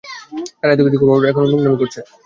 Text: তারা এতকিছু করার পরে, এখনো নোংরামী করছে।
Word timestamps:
তারা 0.59 0.71
এতকিছু 0.73 0.97
করার 0.99 1.11
পরে, 1.11 1.29
এখনো 1.29 1.47
নোংরামী 1.51 1.77
করছে। 1.81 1.99